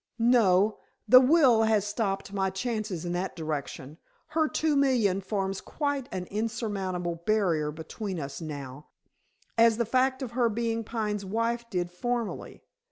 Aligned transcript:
"No. 0.17 0.79
The 1.07 1.19
will 1.21 1.61
has 1.61 1.85
stopped 1.85 2.33
my 2.33 2.49
chances 2.49 3.05
in 3.05 3.11
that 3.13 3.35
direction. 3.35 3.99
Her 4.29 4.47
two 4.49 4.75
million 4.75 5.21
forms 5.21 5.61
quite 5.61 6.09
an 6.11 6.25
insurmountable 6.31 7.17
barrier 7.27 7.69
between 7.71 8.19
us 8.19 8.41
now, 8.41 8.87
as 9.59 9.77
the 9.77 9.85
fact 9.85 10.23
of 10.23 10.31
her 10.31 10.49
being 10.49 10.83
Pine's 10.83 11.23
wife 11.23 11.69
did 11.69 11.91
formerly. 11.91 12.63